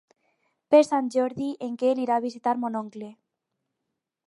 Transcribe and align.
Per 0.75 0.79
Sant 0.87 1.09
Jordi 1.15 1.51
en 1.67 1.77
Quel 1.83 2.03
irà 2.05 2.17
a 2.21 2.25
visitar 2.25 2.57
mon 2.65 2.81
oncle. 2.83 3.13